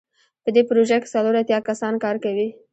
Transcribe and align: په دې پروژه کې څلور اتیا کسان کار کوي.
په 0.43 0.49
دې 0.55 0.61
پروژه 0.69 0.97
کې 1.01 1.11
څلور 1.13 1.33
اتیا 1.41 1.59
کسان 1.69 1.93
کار 2.03 2.15
کوي. 2.23 2.47